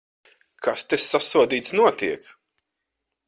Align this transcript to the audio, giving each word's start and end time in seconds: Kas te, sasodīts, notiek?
Kas 0.67 0.81
te, 0.93 0.99
sasodīts, 1.09 1.75
notiek? 1.81 2.27